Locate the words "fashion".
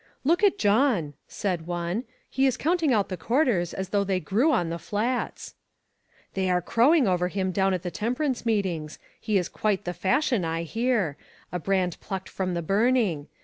9.93-10.43